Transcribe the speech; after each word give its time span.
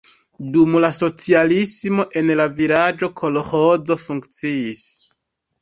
Dum 0.53 0.77
la 0.85 0.89
socialismo 0.99 2.05
en 2.23 2.33
la 2.39 2.49
vilaĝo 2.61 3.11
kolĥozo 3.21 3.99
funkciis. 4.07 4.83